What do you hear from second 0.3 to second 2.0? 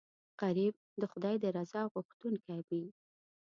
غریب د خدای د رضا